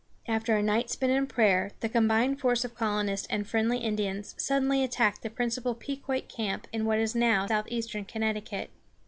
[0.27, 4.83] After a night spent in prayer, the combined force of colonists and friendly Indians suddenly
[4.83, 8.71] attacked the principal Pequot camp in what is now southeastern Connecticut.